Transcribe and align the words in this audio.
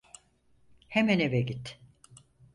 Hemen 0.87 1.19
eve 1.19 1.41
git. 1.45 1.79